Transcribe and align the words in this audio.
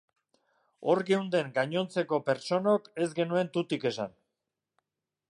Hor 0.93 1.01
geunden 1.09 1.51
gainontzeko 1.57 2.19
pertsonok 2.29 2.89
ez 3.05 3.07
genuen 3.19 3.51
tutik 3.59 3.85
esan. 3.91 4.17